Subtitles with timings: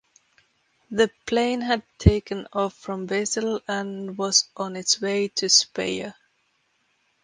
[0.89, 6.15] The plane had taken off from Basel and was on its way to Speyer.